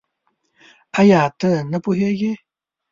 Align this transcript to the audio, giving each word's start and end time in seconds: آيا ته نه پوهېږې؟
آيا 0.99 1.21
ته 1.39 1.49
نه 1.71 1.77
پوهېږې؟ 1.83 2.31